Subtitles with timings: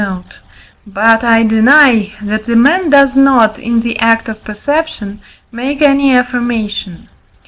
[0.01, 0.39] note);
[0.87, 6.11] but I deny, that a man does not, in the act of perception, make any
[6.15, 7.07] affirmation.